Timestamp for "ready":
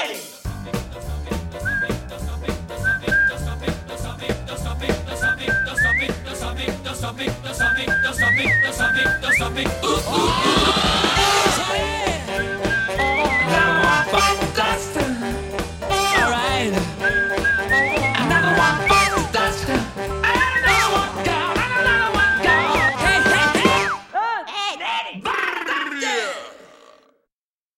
0.00-0.30